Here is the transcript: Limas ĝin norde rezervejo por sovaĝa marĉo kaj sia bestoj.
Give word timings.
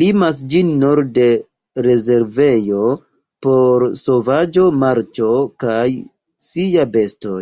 Limas 0.00 0.36
ĝin 0.52 0.68
norde 0.82 1.24
rezervejo 1.86 2.84
por 3.48 3.88
sovaĝa 4.04 4.70
marĉo 4.86 5.32
kaj 5.66 5.84
sia 6.52 6.90
bestoj. 6.96 7.40